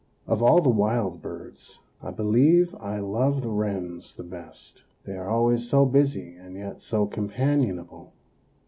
[0.25, 4.83] Of all the wild birds, I believe I love the wrens the best.
[5.05, 8.11] They are always so busy and yet so companionable.